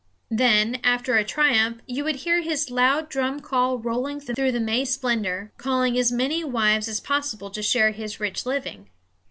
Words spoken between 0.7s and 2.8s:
after a triumph, you would hear his